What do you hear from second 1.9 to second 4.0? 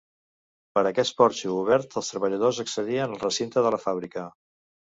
els treballadors accedien al recinte de la